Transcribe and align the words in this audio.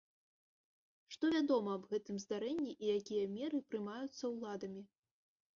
Што 1.15 1.29
вядома 1.35 1.75
аб 1.79 1.85
гэтым 1.93 2.17
здарэнні, 2.25 2.73
і 2.83 2.97
якія 2.97 3.29
меры 3.37 3.63
прымаюцца 3.75 4.23
ўладамі? 4.37 4.81